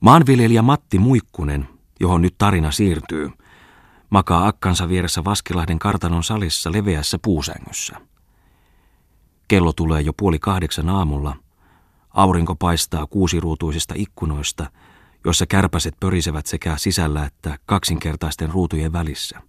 [0.00, 1.68] Maanviljelijä Matti Muikkunen,
[2.00, 3.30] johon nyt tarina siirtyy,
[4.10, 7.96] makaa akkansa vieressä Vaskilahden kartanon salissa leveässä puusängyssä.
[9.48, 11.36] Kello tulee jo puoli kahdeksan aamulla.
[12.10, 14.70] Aurinko paistaa kuusiruutuisista ikkunoista,
[15.24, 19.42] joissa kärpäset pörisevät sekä sisällä että kaksinkertaisten ruutujen välissä.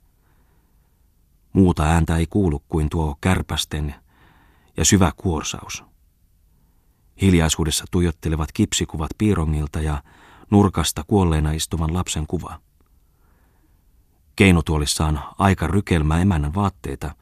[1.54, 3.96] Muuta ääntä ei kuulu kuin tuo kärpästen
[4.78, 5.84] ja syvä kuorsaus.
[7.22, 10.04] Hiljaisuudessa tuijottelevat kipsikuvat piirongilta ja
[10.52, 12.60] nurkasta kuolleena istuvan lapsen kuva.
[14.36, 17.16] Keinutuolissaan aika rykelmää emännän vaatteita,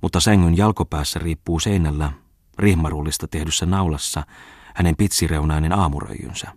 [0.00, 2.12] mutta sängyn jalkopäässä riippuu seinällä
[2.58, 4.26] rihmarullista tehdyssä naulassa
[4.74, 6.52] hänen pitsireunainen aamuröijynsä.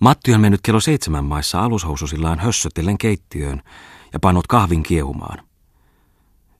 [0.00, 3.62] Matti on mennyt kello seitsemän maissa alushoususillaan hössötellen keittiöön
[4.12, 5.46] ja pannut kahvin kiehumaan.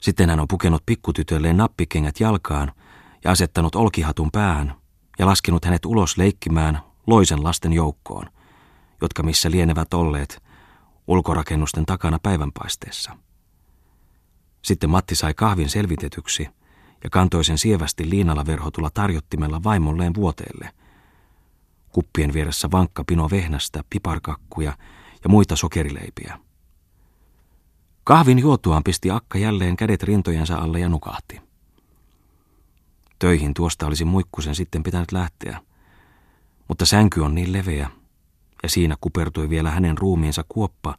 [0.01, 2.73] Sitten hän on pukenut pikkutytölleen nappikengät jalkaan
[3.25, 4.75] ja asettanut olkihatun päähän
[5.19, 8.27] ja laskenut hänet ulos leikkimään loisen lasten joukkoon,
[9.01, 10.43] jotka missä lienevät olleet
[11.07, 13.17] ulkorakennusten takana päivänpaisteessa.
[14.63, 16.49] Sitten Matti sai kahvin selvitetyksi
[17.05, 20.71] ja kantoi sen sievästi liinalla verhotulla tarjottimella vaimolleen vuoteelle.
[21.89, 24.77] Kuppien vieressä vankka pino vehnästä, piparkakkuja
[25.25, 26.39] ja muita sokerileipiä.
[28.05, 31.41] Kahvin juotuaan pisti Akka jälleen kädet rintojensa alle ja nukahti.
[33.19, 35.61] Töihin tuosta olisi muikkusen sitten pitänyt lähteä,
[36.69, 37.91] mutta sänky on niin leveä,
[38.63, 40.97] ja siinä kupertui vielä hänen ruumiinsa kuoppa,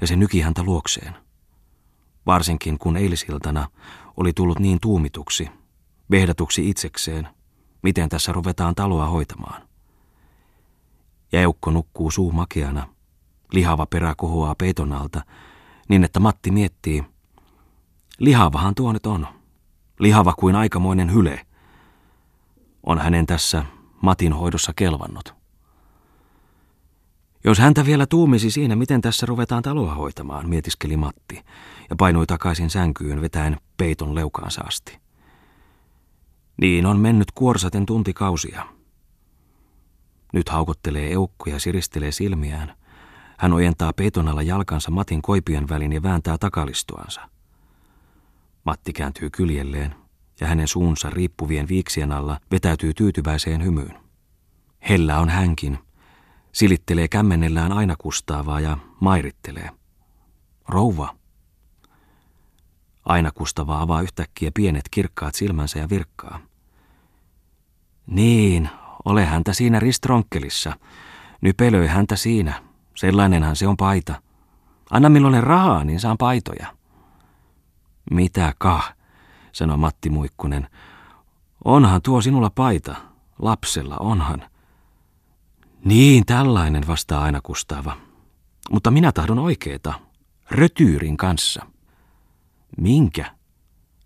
[0.00, 1.14] ja se nyki häntä luokseen.
[2.26, 3.68] Varsinkin kun eilisiltana
[4.16, 5.48] oli tullut niin tuumituksi,
[6.10, 7.28] vehdatuksi itsekseen,
[7.82, 9.62] miten tässä ruvetaan taloa hoitamaan.
[11.32, 12.88] Jäukko nukkuu suu makeana,
[13.52, 15.24] lihava perä kohoaa peiton alta,
[15.88, 17.04] niin että Matti miettii,
[18.18, 19.26] lihavahan tuo nyt on,
[19.98, 21.46] lihava kuin aikamoinen hyle.
[22.82, 23.64] On hänen tässä
[24.02, 25.34] Matin hoidossa kelvannut.
[27.44, 31.44] Jos häntä vielä tuumisi siinä, miten tässä ruvetaan taloa hoitamaan, mietiskeli Matti
[31.90, 34.98] ja painui takaisin sänkyyn vetäen peiton leukaansa asti.
[36.60, 38.66] Niin on mennyt kuorsaten tuntikausia.
[40.32, 42.76] Nyt haukottelee eukko ja siristelee silmiään.
[43.38, 47.28] Hän ojentaa peiton alla jalkansa Matin koipien välin ja vääntää takalistuansa.
[48.64, 50.01] Matti kääntyy kyljelleen
[50.40, 53.98] ja hänen suunsa riippuvien viiksien alla vetäytyy tyytyväiseen hymyyn.
[54.80, 55.78] Hellä on hänkin–
[56.52, 59.70] Silittelee kämmennellään aina kustaavaa ja mairittelee.
[60.68, 61.14] Rouva.
[63.04, 66.38] Aina kustava avaa yhtäkkiä pienet kirkkaat silmänsä ja virkkaa.
[68.06, 68.70] Niin,
[69.04, 70.76] ole häntä siinä ristronkkelissa.
[71.40, 72.62] Nypelöi häntä siinä.
[72.94, 74.22] Sellainenhan se on paita.
[74.90, 76.66] Anna milloin rahaa, niin saan paitoja.
[78.10, 78.94] Mitä kah,
[79.52, 80.68] sanoi Matti Muikkunen.
[81.64, 82.94] Onhan tuo sinulla paita.
[83.38, 84.42] Lapsella onhan.
[85.84, 87.96] Niin, tällainen vastaa aina Kustava.
[88.70, 89.94] Mutta minä tahdon oikeeta.
[90.50, 91.66] Rötyyrin kanssa.
[92.78, 93.34] Minkä?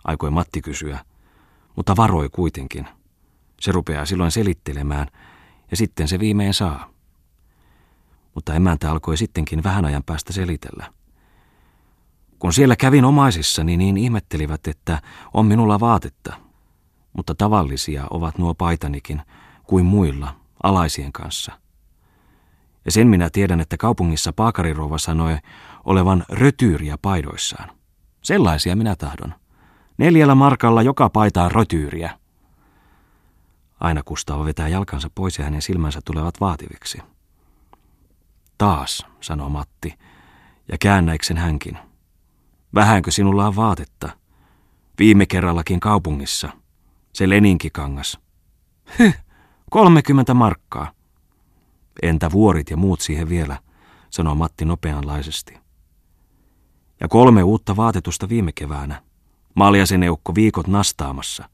[0.05, 1.05] Aikoi Matti kysyä,
[1.77, 2.89] mutta varoi kuitenkin.
[3.61, 5.09] Se rupeaa silloin selittelemään,
[5.71, 6.91] ja sitten se viimein saa.
[8.35, 10.93] Mutta emäntä alkoi sittenkin vähän ajan päästä selitellä.
[12.39, 15.03] Kun siellä kävin omaisissani, niin ihmettelivät, että
[15.35, 16.33] on minulla vaatetta.
[17.13, 19.23] Mutta tavallisia ovat nuo paitanikin,
[19.65, 21.53] kuin muilla, alaisien kanssa–
[22.87, 25.39] ja sen minä tiedän, että kaupungissa paakarirouva sanoi
[25.85, 27.71] olevan rötyyriä paidoissaan.
[28.23, 29.35] Sellaisia minä tahdon.
[29.99, 32.19] Neljällä markalla joka paitaa rötyyriä.
[33.81, 36.99] Aina Kustava vetää jalkansa pois ja hänen silmänsä tulevat vaativiksi.
[38.59, 39.95] Taas, sanoo Matti,
[40.73, 41.79] ja käännäiksen hänkin.
[42.75, 44.09] Vähänkö sinulla on vaatetta?
[44.99, 46.49] Viime kerrallakin kaupungissa.
[47.13, 48.19] Se leninkikangas.
[48.99, 49.25] Hyh,
[49.71, 50.93] kolmekymmentä markkaa.
[52.03, 53.59] Entä vuorit ja muut siihen vielä,
[54.11, 55.59] sanoi Matti nopeanlaisesti.
[57.01, 59.03] Ja kolme uutta vaatetusta viime keväänä.
[59.55, 61.49] Maljasen eukko viikot nastaamassa.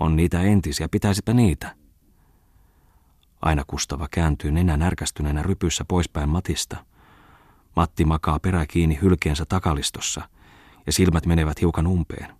[0.00, 1.76] On niitä entisiä, pitäisipä niitä.
[3.42, 6.76] Aina Kustava kääntyy nenän ärkästyneenä rypyssä poispäin Matista.
[7.76, 10.28] Matti makaa perä kiinni hylkeensä takalistossa
[10.86, 12.34] ja silmät menevät hiukan umpeen.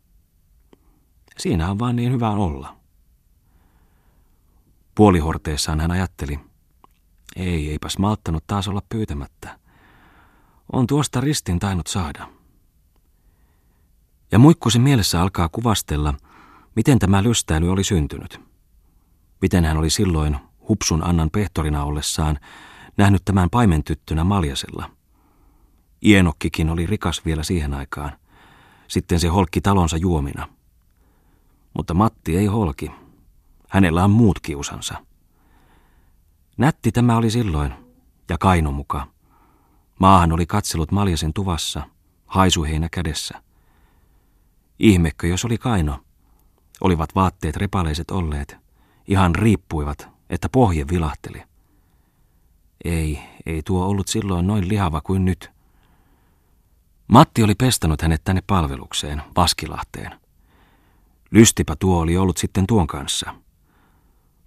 [1.39, 2.77] Siinä on vaan niin hyvä olla.
[4.95, 6.41] Puolihorteessaan hän ajatteli,
[7.37, 9.59] ei, eipäs malttanut taas olla pyytämättä.
[10.73, 12.29] On tuosta ristin tainnut saada.
[14.33, 16.15] Ja muikkusen mielessä alkaa kuvastella,
[16.77, 18.41] miten tämä lystäily oli syntynyt.
[19.43, 20.37] Miten hän oli silloin
[20.69, 22.39] hupsun Annan pehtorina ollessaan
[22.97, 24.96] nähnyt tämän paimentyttönä maljasella.
[26.05, 28.13] Ienokkikin oli rikas vielä siihen aikaan.
[28.89, 30.49] Sitten se holkki talonsa juomina.
[31.75, 32.91] Mutta Matti ei holki.
[33.69, 35.07] Hänellä on muut kiusansa.
[36.59, 37.73] Nätti tämä oli silloin,
[38.31, 39.07] ja Kaino muka.
[40.01, 41.83] Maahan oli katsellut Maljasen tuvassa,
[42.27, 43.43] haisuheinä kädessä.
[44.79, 45.99] Ihmekö, jos oli Kaino.
[46.81, 48.57] Olivat vaatteet repaleiset olleet,
[49.07, 51.43] ihan riippuivat, että pohje vilahteli.
[52.85, 55.56] Ei, ei tuo ollut silloin noin lihava kuin nyt.
[57.09, 60.21] Matti oli pestanut hänet tänne palvelukseen, Vaskilahteen.
[61.31, 63.35] Lystipä tuo oli ollut sitten tuon kanssa.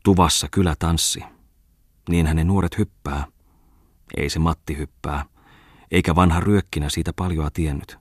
[0.03, 1.23] Tuvassa kylä tanssi.
[2.09, 3.27] Niin hänen nuoret hyppää.
[4.17, 5.25] Ei se Matti hyppää,
[5.91, 7.97] eikä vanha ryökkinä siitä paljoa tiennyt.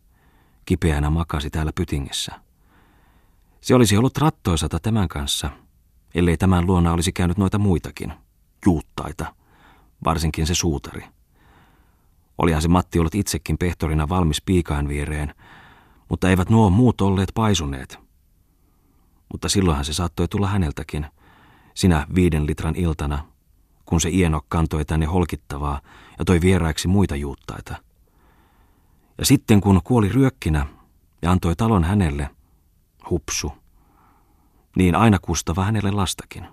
[0.64, 2.32] Kipeänä makasi täällä pytingissä.
[3.60, 5.50] Se olisi ollut rattoisata tämän kanssa,
[6.14, 8.12] ellei tämän luona olisi käynyt noita muitakin,
[8.66, 9.34] juuttaita,
[10.04, 11.04] varsinkin se suutari.
[12.38, 15.34] Olihan se Matti ollut itsekin pehtorina valmis piikain viereen,
[16.08, 17.98] mutta eivät nuo muut olleet paisuneet.
[19.32, 21.06] Mutta silloinhan se saattoi tulla häneltäkin,
[21.74, 23.24] sinä viiden litran iltana,
[23.84, 25.80] kun se ieno kantoi tänne holkittavaa
[26.18, 27.76] ja toi vieraiksi muita juuttaita.
[29.18, 30.66] Ja sitten kun kuoli ryökkinä
[31.22, 32.30] ja antoi talon hänelle,
[33.10, 33.52] hupsu,
[34.76, 36.46] niin aina kustava hänelle lastakin.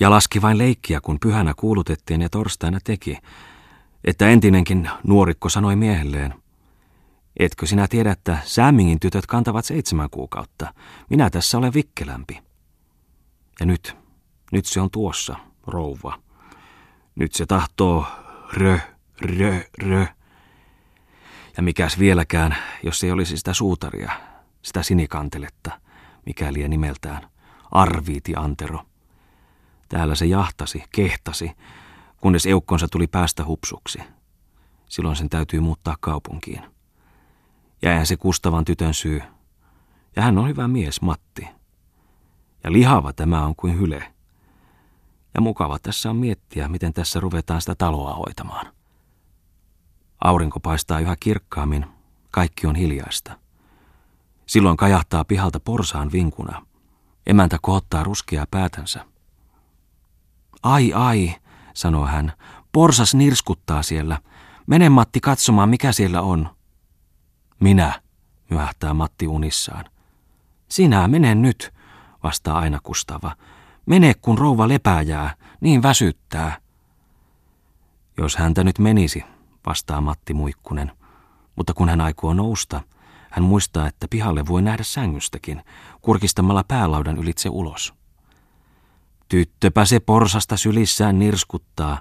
[0.00, 3.18] Ja laski vain leikkiä, kun pyhänä kuulutettiin ja torstaina teki,
[4.06, 6.34] että entinenkin nuorikko sanoi miehelleen,
[7.36, 10.74] etkö sinä tiedä, että Sämmingin tytöt kantavat seitsemän kuukautta,
[11.10, 12.38] minä tässä olen vikkelämpi.
[13.60, 13.96] Ja nyt,
[14.52, 15.36] nyt se on tuossa,
[15.66, 16.18] rouva.
[17.14, 18.06] Nyt se tahtoo
[18.52, 18.78] rö,
[19.20, 20.06] rö, rö.
[21.56, 24.12] Ja mikäs vieläkään, jos ei olisi sitä suutaria,
[24.62, 25.80] sitä sinikanteletta,
[26.26, 27.28] mikäli nimeltään,
[27.70, 28.80] Arviiti Antero.
[29.88, 31.50] Täällä se jahtasi, kehtasi,
[32.26, 33.98] kunnes eukkonsa tuli päästä hupsuksi.
[34.88, 36.62] Silloin sen täytyy muuttaa kaupunkiin.
[37.82, 39.22] Jäihän se Kustavan tytön syy.
[40.16, 41.48] Ja hän on hyvä mies, Matti.
[42.64, 44.12] Ja lihava tämä on kuin hyle.
[45.34, 48.72] Ja mukava tässä on miettiä, miten tässä ruvetaan sitä taloa hoitamaan.
[50.24, 51.86] Aurinko paistaa yhä kirkkaammin,
[52.30, 53.38] kaikki on hiljaista.
[54.46, 56.66] Silloin kajahtaa pihalta porsaan vinkuna.
[57.26, 59.04] Emäntä kohottaa ruskeaa päätänsä.
[60.62, 61.34] Ai ai,
[61.76, 62.32] sanoo hän,
[62.72, 64.18] porsas nirskuttaa siellä.
[64.66, 66.56] Mene Matti katsomaan, mikä siellä on.
[67.60, 68.00] Minä,
[68.50, 69.84] myöhtää Matti unissaan.
[70.68, 71.74] Sinä, mene nyt,
[72.22, 73.36] vastaa aina Kustava.
[73.86, 76.56] Mene, kun rouva lepääjää, niin väsyttää.
[78.18, 79.24] Jos häntä nyt menisi,
[79.66, 80.92] vastaa Matti Muikkunen.
[81.56, 82.80] Mutta kun hän aikoo nousta,
[83.30, 85.62] hän muistaa, että pihalle voi nähdä sängystäkin,
[86.02, 87.94] kurkistamalla päälaudan ylitse ulos.
[89.28, 92.00] Tyttöpä se porsasta sylissään nirskuttaa,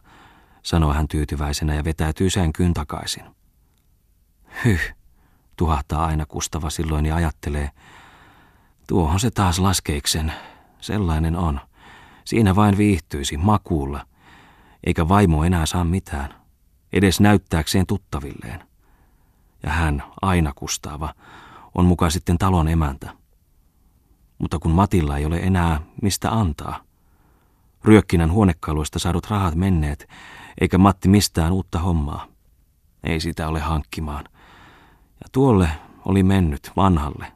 [0.63, 3.23] sanoo hän tyytyväisenä ja vetäytyy sänkyyn takaisin.
[4.65, 4.95] Hyh,
[5.55, 7.71] tuhahtaa aina Kustava silloin ja ajattelee,
[8.87, 10.33] tuohon se taas laskeiksen,
[10.81, 11.61] sellainen on.
[12.25, 14.05] Siinä vain viihtyisi makuulla,
[14.83, 16.35] eikä vaimo enää saa mitään,
[16.93, 18.63] edes näyttääkseen tuttavilleen.
[19.63, 21.13] Ja hän, aina Kustava,
[21.75, 23.13] on mukaan sitten talon emäntä.
[24.37, 26.84] Mutta kun Matilla ei ole enää mistä antaa,
[27.85, 30.09] ryökkinän huonekaluista saadut rahat menneet,
[30.61, 32.27] eikä Matti mistään uutta hommaa.
[33.03, 34.25] Ei sitä ole hankkimaan.
[35.23, 35.69] Ja tuolle
[36.05, 37.31] oli mennyt vanhalle.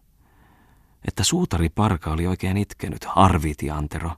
[1.07, 4.11] Että suutari Parka oli oikein itkenyt, arviti Antero.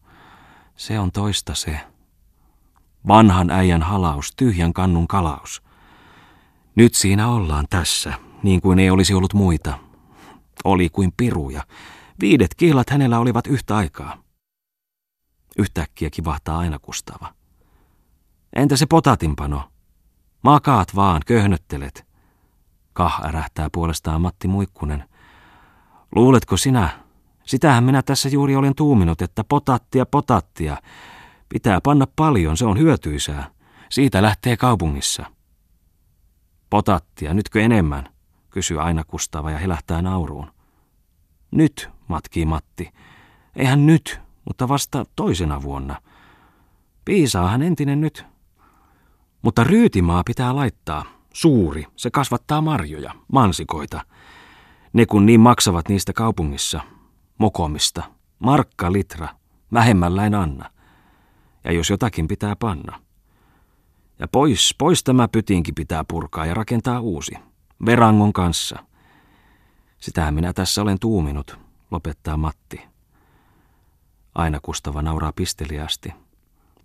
[0.75, 1.79] Se on toista se.
[3.07, 5.63] Vanhan äijän halaus, tyhjän kannun kalaus.
[6.75, 9.79] Nyt siinä ollaan tässä, niin kuin ei olisi ollut muita.
[10.63, 11.63] Oli kuin piruja.
[12.19, 14.20] Viidet kihlat hänellä olivat yhtä aikaa.
[15.58, 17.34] Yhtäkkiä kivahtaa aina Kustava.
[18.55, 19.72] Entä se potatinpano?
[20.43, 22.05] Makaat vaan, köhnöttelet.
[22.93, 25.10] Kah ärähtää puolestaan Matti Muikkunen.
[26.15, 26.89] Luuletko sinä?
[27.46, 30.77] Sitähän minä tässä juuri olen tuuminut, että potattia, potattia.
[31.50, 33.51] Pitää panna paljon, se on hyötyisää.
[33.89, 35.25] Siitä lähtee kaupungissa.
[36.70, 38.10] Potattia, nytkö enemmän?
[38.50, 40.51] kysyy aina Kustava ja helähtää nauruun.
[41.51, 42.91] Nyt, matkii Matti.
[43.55, 46.01] Eihän nyt, mutta vasta toisena vuonna.
[47.05, 48.25] Piisaahan entinen nyt.
[49.41, 51.05] Mutta ryytimaa pitää laittaa.
[51.33, 54.05] Suuri, se kasvattaa marjoja, mansikoita.
[54.93, 56.81] Ne kun niin maksavat niistä kaupungissa.
[57.38, 58.03] Mokomista.
[58.39, 59.27] Markka litra.
[59.74, 60.69] Vähemmällä en anna.
[61.63, 63.00] Ja jos jotakin pitää panna.
[64.19, 67.36] Ja pois, pois tämä pytinki pitää purkaa ja rakentaa uusi.
[67.86, 68.83] Verangon kanssa.
[69.98, 71.60] Sitähän minä tässä olen tuuminut,
[71.91, 72.90] lopettaa Matti.
[74.35, 76.13] Aina Kustava nauraa pisteliästi.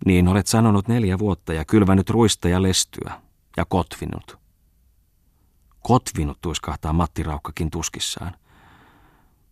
[0.05, 3.21] Niin olet sanonut neljä vuotta ja kylvänyt ruista ja lestyä
[3.57, 4.37] ja kotvinut.
[5.79, 8.35] Kotvinut tuiskahtaa Matti Raukkakin tuskissaan.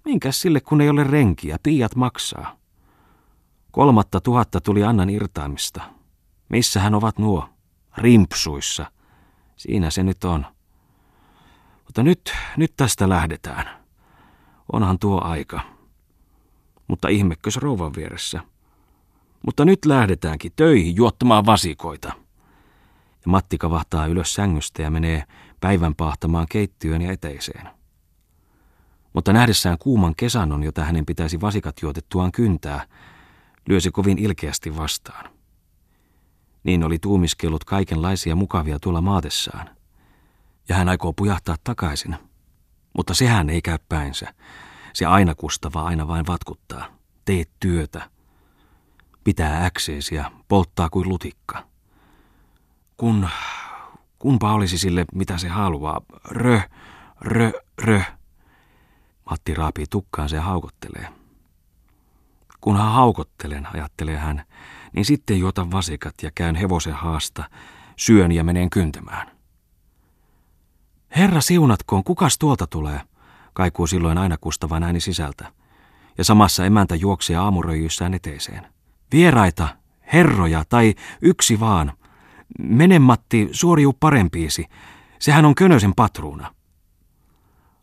[0.05, 2.57] Minkäs sille, kun ei ole renkiä, piiat maksaa.
[3.71, 5.81] Kolmatta tuhatta tuli Annan irtaamista.
[6.49, 7.49] Missähän ovat nuo?
[7.97, 8.91] Rimpsuissa.
[9.55, 10.45] Siinä se nyt on.
[11.85, 13.83] Mutta nyt, nyt tästä lähdetään.
[14.73, 15.74] Onhan tuo aika.
[16.87, 18.41] Mutta ihmekkös rouvan vieressä.
[19.45, 22.07] Mutta nyt lähdetäänkin töihin juottamaan vasikoita.
[23.25, 25.23] Ja Matti kavahtaa ylös sängystä ja menee
[25.61, 27.69] päivän pahtamaan keittiöön ja eteiseen.
[29.13, 32.87] Mutta nähdessään kuuman kesannon, jota hänen pitäisi vasikat juotettuaan kyntää,
[33.69, 35.29] lyö se kovin ilkeästi vastaan.
[36.63, 39.69] Niin oli tuumiskellut kaikenlaisia mukavia tuolla maatessaan.
[40.69, 42.15] Ja hän aikoo pujahtaa takaisin.
[42.97, 44.33] Mutta sehän ei käy päinsä.
[44.95, 46.85] Se aina kustava aina vain vatkuttaa.
[47.25, 48.09] Teet työtä.
[49.23, 51.67] Pitää äkseesi ja polttaa kuin lutikka.
[52.97, 53.29] Kun,
[54.19, 56.01] kunpa olisi sille mitä se haluaa.
[56.29, 56.61] Rö,
[57.21, 58.01] rö, rö.
[59.29, 61.07] Matti raapii tukkaansa ja haukottelee.
[62.61, 64.43] Kunhan haukottelen, ajattelee hän,
[64.93, 67.49] niin sitten juotan vasikat ja käyn hevosen haasta,
[67.95, 69.31] syön ja menen kyntämään.
[71.15, 73.01] Herra siunatkoon, kukas tuolta tulee?
[73.55, 75.51] Kaikuu silloin aina kustava ääni sisältä.
[76.17, 78.67] Ja samassa emäntä juoksee aamuröijyssään eteiseen.
[79.11, 79.67] Vieraita,
[80.13, 81.93] herroja tai yksi vaan.
[82.59, 84.65] Mene Matti, suoriu parempiisi.
[85.19, 86.55] Sehän on Könösen patruuna.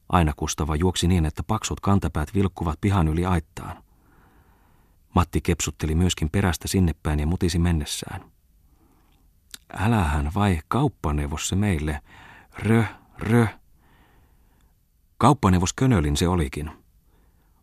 [0.08, 3.82] Aina kustava juoksi niin, että paksut kantapäät vilkkuvat pihan yli aittaan.
[5.14, 8.24] Matti kepsutteli myöskin perästä sinne päin ja mutisi mennessään.
[9.78, 12.00] Älähän vai kauppaneuvos se meille.
[12.58, 12.84] Rö,
[13.18, 13.46] rö.
[15.22, 16.70] Kauppaneuvos Könölin se olikin.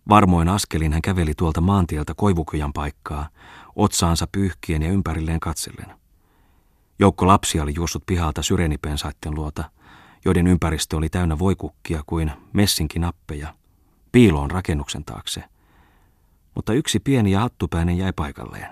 [0.09, 3.29] Varmoin askelin hän käveli tuolta maantieltä koivukyjan paikkaa,
[3.75, 5.99] otsaansa pyyhkien ja ympärilleen katsellen.
[6.99, 9.71] Joukko lapsia oli juossut pihalta syrenipensaitten luota,
[10.25, 13.53] joiden ympäristö oli täynnä voikukkia kuin messinkinappeja,
[14.11, 15.43] piiloon rakennuksen taakse–
[16.55, 18.69] mutta yksi pieni ja hattupäinen jäi paikalleen.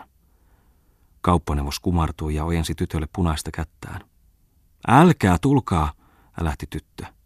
[1.22, 4.02] Kauppaneuvos kumartui ja ojensi tytölle punaista kättään.
[4.88, 5.94] Älkää, tulkaa,
[6.42, 7.17] lähti tyttö.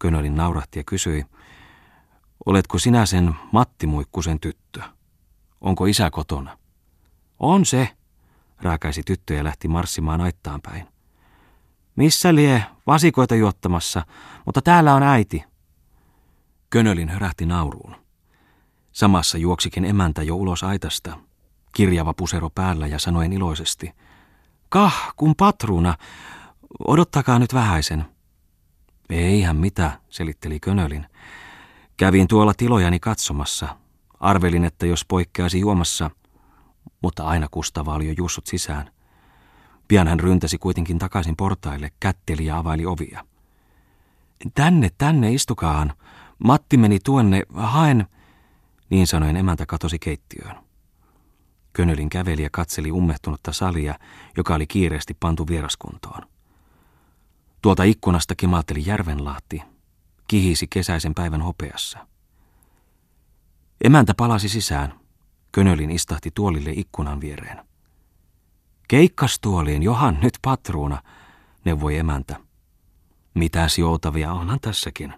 [0.00, 1.24] Könölin naurahti ja kysyi,
[2.46, 4.82] oletko sinä sen Matti Muikkusen tyttö?
[5.60, 6.58] Onko isä kotona?
[7.38, 7.88] On se,
[8.62, 10.88] rääkäisi tyttö ja lähti marssimaan aittaan päin.
[11.96, 14.06] Missä lie vasikoita juottamassa,
[14.46, 15.44] mutta täällä on äiti.
[16.70, 17.96] Könölin hörähti nauruun.
[18.92, 21.18] Samassa juoksikin emäntä jo ulos aitasta,
[21.74, 23.92] kirjava pusero päällä ja sanoen iloisesti.
[24.68, 25.94] Kah, kun patruuna,
[26.86, 28.04] odottakaa nyt vähäisen.
[29.10, 31.06] Eihän mitä, selitteli Könölin.
[31.96, 33.76] Kävin tuolla tilojani katsomassa.
[34.20, 36.10] Arvelin, että jos poikkeasi juomassa,
[37.02, 38.90] mutta aina Kustava oli jo jussut sisään.
[39.88, 43.24] Pian hän ryntäsi kuitenkin takaisin portaille, kätteli ja availi ovia.
[44.54, 45.92] Tänne, tänne istukaan.
[46.44, 48.06] Matti meni tuonne, haen...
[48.90, 50.56] Niin sanoen emäntä katosi keittiöön.
[51.72, 53.94] Könölin käveli ja katseli ummehtunutta salia,
[54.36, 56.22] joka oli kiireesti pantu vieraskuntoon.
[57.62, 59.62] Tuolta ikkunasta kimalteli järvenlahti,
[60.26, 62.06] kihisi kesäisen päivän hopeassa.
[63.84, 65.00] Emäntä palasi sisään.
[65.52, 67.66] Könölin istahti tuolille ikkunan viereen.
[68.88, 71.02] Keikkastuoliin, johan nyt patruuna,
[71.64, 72.36] neuvoi emäntä.
[73.34, 75.14] Mitäs joutavia onhan tässäkin,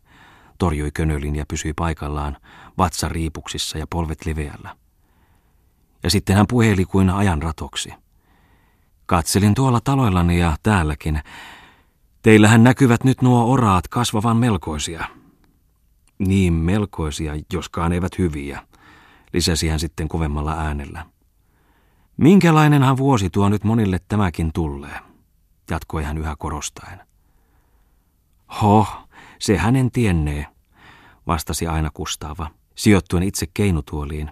[0.59, 2.37] torjui Könölin ja pysyi paikallaan,
[2.79, 4.77] vatsa riipuksissa ja polvet leveällä.
[6.03, 7.95] Ja sitten hän puheli kuin ajan ratoksi.
[9.07, 11.23] Katselin tuolla taloillani ja täälläkin.
[12.23, 15.05] Teillähän näkyvät nyt nuo oraat kasvavan melkoisia.
[16.19, 18.67] Niin melkoisia, joskaan eivät hyviä,
[19.33, 21.07] lisäsi hän sitten kovemmalla äänellä.
[22.17, 25.01] Minkälainenhan vuosi tuo nyt monille tämäkin tulee,
[25.71, 27.01] jatkoi hän yhä korostaen.
[28.63, 28.87] Ho,
[29.39, 30.47] se hänen tiennee,
[31.27, 34.31] vastasi aina Kustava, sijoittuen itse keinutuoliin.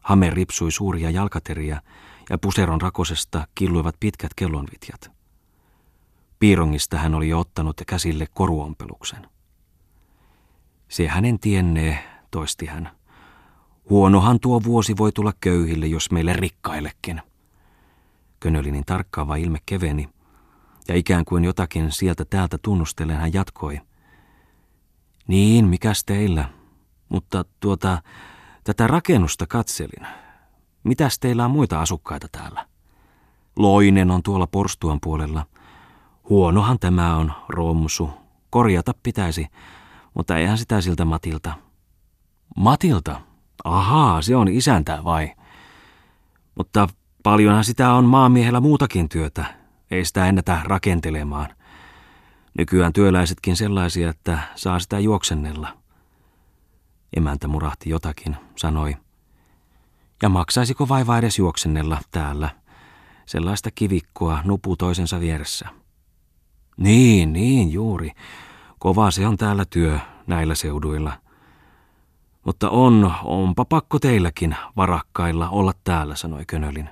[0.00, 1.82] Hame ripsui suuria jalkateriä
[2.30, 5.13] ja puseron rakosesta killuivat pitkät kellonvitjat.
[6.44, 9.26] Piirongista hän oli jo ottanut käsille koruompeluksen.
[10.88, 12.90] Se hänen tiennee, toisti hän.
[13.90, 17.22] Huonohan tuo vuosi voi tulla köyhille, jos meille rikkaillekin.
[18.40, 20.08] Könölinin tarkkaava ilme keveni,
[20.88, 23.80] ja ikään kuin jotakin sieltä täältä tunnustellen hän jatkoi–
[25.28, 26.48] niin, mikäs teillä?
[27.08, 28.02] Mutta tuota,
[28.64, 30.06] tätä rakennusta katselin.
[30.82, 32.66] Mitäs teillä on muita asukkaita täällä?
[33.56, 35.46] Loinen on tuolla porstuan puolella.
[36.28, 38.10] Huonohan tämä on, romsu.
[38.50, 39.46] Korjata pitäisi,
[40.14, 41.52] mutta eihän sitä siltä Matilta.
[42.56, 43.20] Matilta?
[43.64, 45.32] Ahaa, se on isäntä vai?
[46.54, 46.88] Mutta
[47.22, 49.44] paljonhan sitä on maamiehellä muutakin työtä.
[49.90, 51.48] Ei sitä ennätä rakentelemaan–
[52.58, 55.78] Nykyään työläisetkin sellaisia, että saa sitä juoksennella.
[57.16, 58.96] Emäntä murahti jotakin, sanoi.
[60.22, 62.50] Ja maksaisiko vaiva edes juoksennella täällä?
[63.26, 65.68] Sellaista kivikkoa nupu toisensa vieressä.
[66.76, 68.10] Niin, niin, juuri.
[68.78, 71.12] Kova se on täällä työ näillä seuduilla.
[72.44, 76.90] Mutta on, onpa pakko teilläkin varakkailla olla täällä, sanoi Könölin.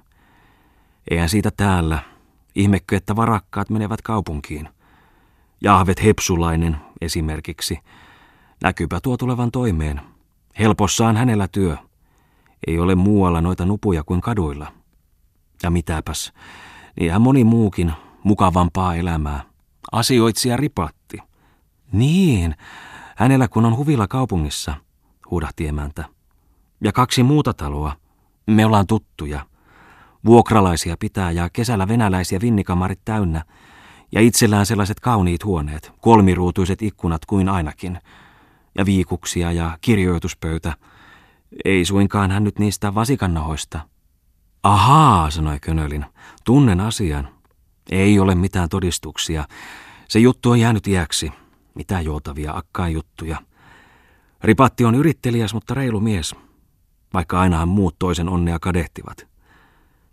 [1.11, 1.99] Eihän siitä täällä.
[2.55, 4.69] Ihmekkö, että varakkaat menevät kaupunkiin.
[5.61, 7.79] Jahvet Hepsulainen esimerkiksi.
[8.63, 10.01] Näkypä tuo tulevan toimeen.
[10.59, 11.77] Helpossaan hänellä työ.
[12.67, 14.73] Ei ole muualla noita nupuja kuin kaduilla.
[15.63, 16.33] Ja mitäpäs,
[17.01, 17.93] niinhän moni muukin
[18.25, 19.52] mukavampaa elämää.
[19.93, 21.19] Asioitsija ripatti.
[21.93, 22.55] Niin,
[23.17, 24.75] hänellä kun on huvilla kaupungissa,
[25.31, 26.05] huudahti emäntä.
[26.81, 27.97] Ja kaksi muuta taloa.
[28.47, 29.47] Me ollaan tuttuja.
[30.25, 33.45] Vuokralaisia pitää ja kesällä venäläisiä vinnikamarit täynnä.
[34.13, 37.99] Ja itsellään sellaiset kauniit huoneet, kolmiruutuiset ikkunat kuin ainakin.
[38.79, 40.75] Ja viikuksia ja kirjoituspöytä.
[41.65, 43.81] Ei suinkaan hän nyt niistä vasikannahoista.
[44.63, 46.05] Ahaa, sanoi Könölin.
[46.45, 47.29] Tunnen asian.
[47.91, 49.45] Ei ole mitään todistuksia.
[50.09, 51.33] Se juttu on jäänyt iäksi.
[51.75, 53.37] Mitä juotavia akkaan juttuja.
[54.45, 56.35] Ripatti on yrittelijäs, mutta reilu mies.
[57.15, 59.27] Vaikka ainahan muut toisen onnea kadehtivat.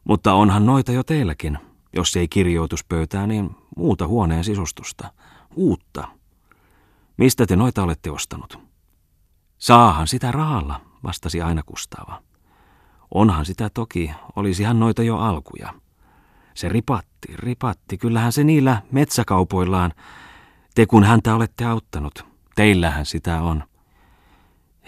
[0.04, 1.58] Mutta onhan noita jo teilläkin.
[1.94, 5.12] Jos ei kirjoituspöytää, niin muuta huoneen sisustusta.
[5.56, 6.08] Uutta.
[7.18, 8.60] Mistä te noita olette ostanut?
[9.58, 12.22] Saahan sitä rahalla, vastasi aina Kustava.
[13.14, 15.74] Onhan sitä toki, olisihan noita jo alkuja.
[16.60, 19.94] Se ripatti, ripatti, kyllähän se niillä metsäkaupoillaan.
[20.76, 22.26] Te kun häntä olette auttanut,
[22.56, 23.64] teillähän sitä on.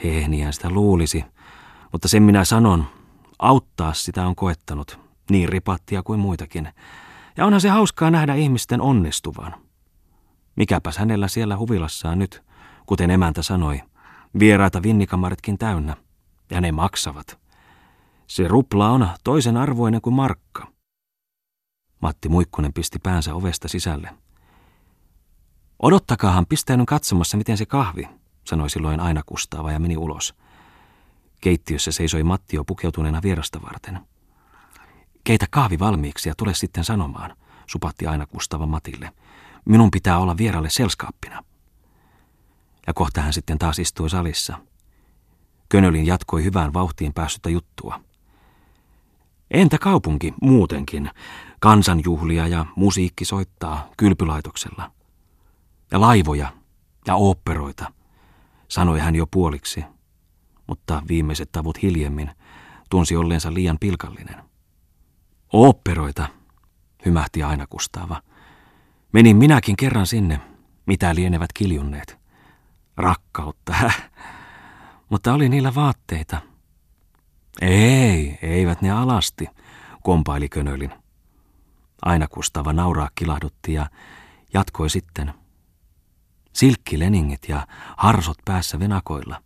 [0.04, 1.26] Hehniä sitä luulisi,
[1.92, 2.86] mutta sen minä sanon,
[3.40, 5.00] auttaa sitä on koettanut,
[5.30, 6.70] niin ripattia kuin muitakin.
[7.38, 9.56] Ja onhan se hauskaa nähdä ihmisten onnistuvan.
[10.56, 12.44] Mikäpäs hänellä siellä huvilassaan nyt,
[12.86, 13.82] kuten emäntä sanoi,
[14.40, 15.96] vieraita vinnikamaritkin täynnä,
[16.50, 17.40] ja ne maksavat.
[18.28, 20.81] Se rupla on toisen arvoinen kuin markka.
[22.02, 24.10] Matti Muikkunen pisti päänsä ovesta sisälle.
[25.80, 28.10] Odottakaahan, pistäydyn katsomassa, miten se kahvi,
[28.44, 30.36] sanoi silloin aina Kustaava ja meni ulos.
[31.42, 34.00] Keittiössä seisoi Matti jo pukeutuneena vierasta varten.
[35.24, 37.36] Keitä kahvi valmiiksi ja tule sitten sanomaan,
[37.68, 39.12] supatti aina Kustava Matille.
[39.66, 41.44] Minun pitää olla vieralle selskaappina.
[42.88, 44.58] Ja kohta hän sitten taas istui salissa.
[45.70, 48.02] Könölin jatkoi hyvään vauhtiin päässyttä juttua.
[49.52, 51.10] Entä kaupunki muutenkin?
[51.60, 54.92] Kansanjuhlia ja musiikki soittaa kylpylaitoksella.
[55.92, 56.54] Ja laivoja
[57.08, 57.94] ja oopperoita,
[58.68, 59.84] sanoi hän jo puoliksi,
[60.68, 62.32] mutta viimeiset tavut hiljemmin
[62.90, 64.44] tunsi olleensa liian pilkallinen.
[65.54, 66.28] Oopperoita,
[67.06, 68.22] hymähti aina Kustava.
[69.12, 70.40] Menin minäkin kerran sinne,
[70.86, 72.18] mitä lienevät kiljunneet.
[72.98, 73.74] Rakkautta,
[75.12, 76.51] Mutta oli niillä vaatteita.
[77.62, 79.48] Ei, eivät ne alasti,
[80.04, 80.94] kompaili Könölin.
[82.02, 83.90] Aina Kustava nauraa kilahdutti ja
[84.54, 85.34] jatkoi sitten.
[86.54, 89.44] Silkkileningit ja harsot päässä venakoilla.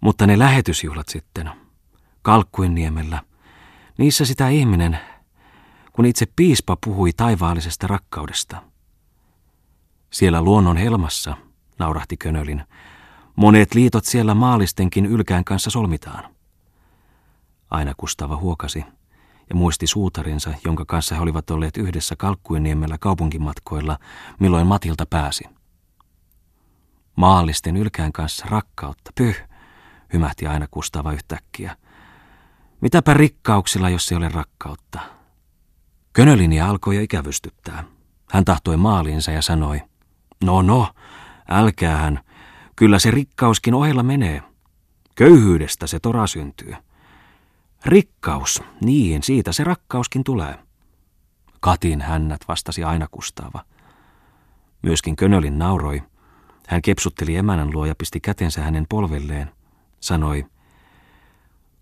[0.00, 1.50] Mutta ne lähetysjuhlat sitten,
[2.22, 3.22] Kalkkuinniemellä,
[3.98, 4.98] niissä sitä ihminen,
[5.92, 8.62] kun itse piispa puhui taivaallisesta rakkaudesta.
[10.10, 11.36] Siellä luonnon helmassa,
[11.78, 12.62] naurahti Könölin,
[13.36, 16.37] monet liitot siellä maalistenkin ylkään kanssa solmitaan.
[17.70, 18.84] Aina Kustava huokasi
[19.48, 23.98] ja muisti suutarinsa, jonka kanssa he olivat olleet yhdessä Kalkkuiniemellä kaupunkimatkoilla,
[24.40, 25.44] milloin Matilta pääsi.
[27.16, 29.48] Maallisten ylkään kanssa rakkautta, pyh,
[30.12, 31.76] hymähti aina Kustava yhtäkkiä.
[32.80, 35.00] Mitäpä rikkauksilla, jos ei ole rakkautta?
[36.12, 37.84] Könölinia alkoi jo ikävystyttää.
[38.30, 39.82] Hän tahtoi maalinsa ja sanoi,
[40.44, 40.88] no no,
[41.48, 42.20] älkäähän,
[42.76, 44.42] kyllä se rikkauskin ohella menee.
[45.14, 46.74] Köyhyydestä se tora syntyy.
[47.88, 50.58] Rikkaus, niin, siitä se rakkauskin tulee.
[51.60, 53.64] Katin hännät vastasi aina Kustaava.
[54.82, 56.02] Myöskin Könölin nauroi.
[56.66, 59.52] Hän kepsutteli emänän luo ja pisti kätensä hänen polvelleen.
[60.00, 60.46] Sanoi,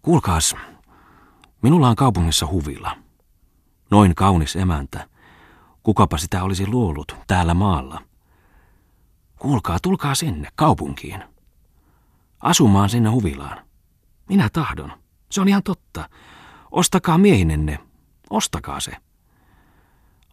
[0.03, 0.57] kuulkaas,
[1.63, 2.97] minulla on kaupungissa huvila.
[3.91, 5.09] Noin kaunis emäntä.
[5.83, 8.03] Kukapa sitä olisi luullut täällä maalla.
[9.39, 11.25] Kuulkaa, tulkaa sinne, kaupunkiin.
[12.41, 13.67] Asumaan sinne huvilaan.
[14.29, 15.06] Minä tahdon.
[15.31, 16.09] Se on ihan totta.
[16.71, 17.79] Ostakaa miehinenne.
[18.31, 18.93] Ostakaa se.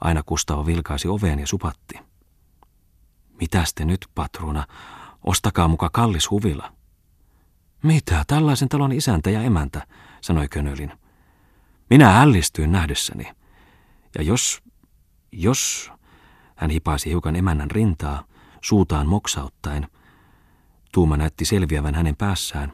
[0.02, 2.00] Aina Kustava vilkaisi oveen ja supatti.
[3.40, 4.68] Mitäs te nyt, patruna?
[5.24, 6.74] Ostakaa muka kallis huvila.
[7.84, 9.88] Mitä, tällaisen talon isäntä ja emäntä,
[10.22, 10.92] sanoi Könölin.
[11.90, 13.32] Minä ällistyin nähdessäni.
[14.18, 14.64] Ja jos,
[15.32, 15.92] jos,
[16.56, 18.24] hän hipaisi hiukan emännän rintaa,
[18.62, 19.88] suutaan moksauttaen,
[20.92, 22.72] tuuma näytti selviävän hänen päässään.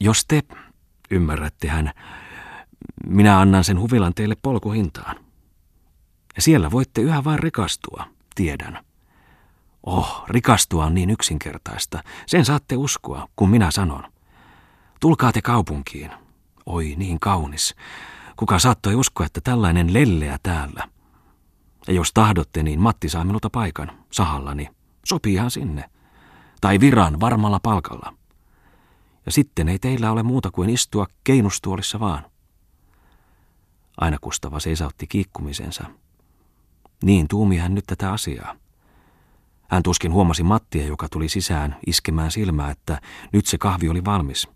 [0.00, 0.42] Jos te,
[1.10, 1.92] Ymmärrätte hän,
[3.06, 5.16] Minä annan sen huvilan teille polkuhintaan.
[6.36, 8.84] Ja siellä voitte yhä vain rikastua, tiedän.
[9.82, 12.02] Oh, rikastua on niin yksinkertaista.
[12.26, 14.02] Sen saatte uskoa, kun minä sanon.
[15.00, 16.10] Tulkaa te kaupunkiin.
[16.66, 17.74] Oi, niin kaunis.
[18.36, 20.88] Kuka saattoi uskoa, että tällainen lelleä täällä.
[21.88, 24.68] Ja jos tahdotte, niin Matti saa minulta paikan, sahallani.
[25.04, 25.90] Sopiihan sinne.
[26.60, 28.15] Tai viran varmalla palkalla.
[29.26, 32.24] Ja sitten ei teillä ole muuta kuin istua keinustuolissa vaan.
[33.96, 35.84] Aina Kustava seisautti kiikkumisensa.
[37.02, 38.56] Niin tuumi hän nyt tätä asiaa.
[39.68, 43.00] Hän tuskin huomasi Mattia, joka tuli sisään iskemään silmää, että
[43.32, 44.48] nyt se kahvi oli valmis.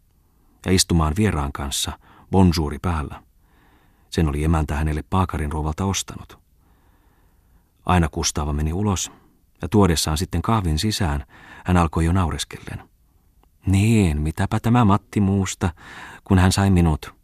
[0.66, 1.98] Ja istumaan vieraan kanssa,
[2.30, 3.22] bonjuuri päällä.
[4.10, 6.38] Sen oli emäntä hänelle paakarin ruovalta ostanut.
[7.86, 9.12] Aina Kustava meni ulos,
[9.62, 11.24] ja tuodessaan sitten kahvin sisään,
[11.64, 12.89] hän alkoi jo naureskellen.
[13.66, 15.70] Niin, mitäpä tämä Matti muusta,
[16.24, 17.14] kun hän sai minut.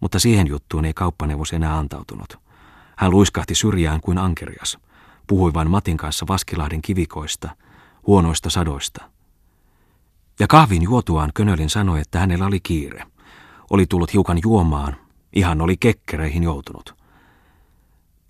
[0.00, 2.38] Mutta siihen juttuun ei kauppaneuvos enää antautunut.
[2.96, 4.78] Hän luiskahti syrjään kuin ankerias.
[5.26, 7.56] Puhui vain Matin kanssa Vaskilahden kivikoista,
[8.06, 9.10] huonoista sadoista.
[10.38, 13.06] Ja kahvin juotuaan Könölin sanoi, että hänellä oli kiire.
[13.70, 14.96] Oli tullut hiukan juomaan,
[15.32, 16.94] ihan oli kekkereihin joutunut.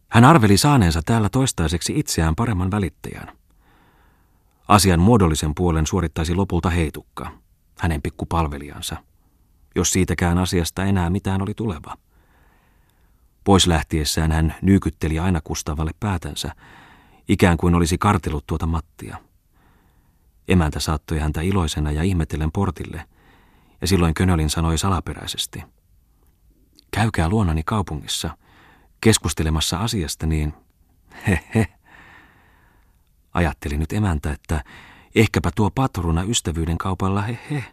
[0.08, 3.39] Hän arveli saaneensa täällä toistaiseksi itseään paremman välittäjän.
[4.70, 7.32] Asian muodollisen puolen suorittaisi lopulta heitukka,
[7.78, 8.96] hänen pikkupalvelijansa,
[9.76, 11.96] jos siitäkään asiasta enää mitään oli tuleva.
[13.44, 16.54] Pois lähtiessään hän nyykytteli aina Kustavalle päätänsä,
[17.28, 19.16] ikään kuin olisi kartellut tuota Mattia.
[20.48, 23.04] Emäntä saattoi häntä iloisena ja ihmetellen portille,
[23.80, 25.62] ja silloin Könölin sanoi salaperäisesti.
[26.90, 28.36] Käykää luonani kaupungissa,
[29.00, 30.54] keskustelemassa asiasta, niin
[31.26, 31.79] he he.
[33.34, 34.64] Ajatteli nyt emäntä, että
[35.14, 37.64] ehkäpä tuo patruuna ystävyyden kaupalla he he.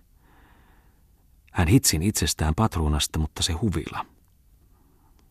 [1.51, 4.05] Hän hitsin itsestään patruunasta, mutta se huvila.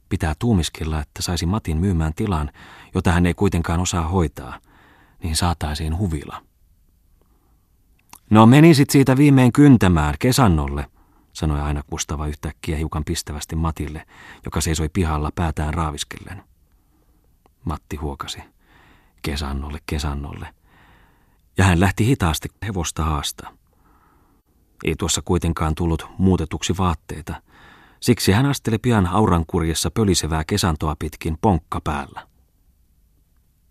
[0.08, 2.50] Pitää tuumiskella, että saisi Matin myymään tilan,
[2.94, 4.60] jota hän ei kuitenkaan osaa hoitaa,
[5.22, 6.42] niin saataisiin huvila.
[8.30, 10.90] No menisit siitä viimein kyntämään kesannolle,
[11.32, 14.06] sanoi aina Kustava yhtäkkiä hiukan pistävästi Matille,
[14.44, 16.42] joka seisoi pihalla päätään raaviskellen.
[17.64, 18.55] Matti huokasi.
[19.26, 20.48] Kesannolle, kesannolle.
[21.58, 23.52] Ja hän lähti hitaasti hevosta haasta.
[24.84, 27.42] Ei tuossa kuitenkaan tullut muutetuksi vaatteita.
[28.00, 32.26] Siksi hän asteli pian aurankurjessa pölisevää kesantoa pitkin ponkka päällä.